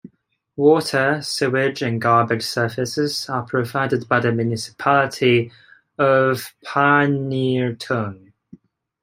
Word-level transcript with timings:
Water, 0.55 1.21
sewage, 1.21 1.83
and 1.83 2.01
garbage 2.01 2.41
services 2.41 3.29
are 3.29 3.43
provided 3.43 4.07
by 4.09 4.19
the 4.19 4.31
municipality 4.31 5.51
of 5.99 6.55
Pangnirtung. 6.65 8.31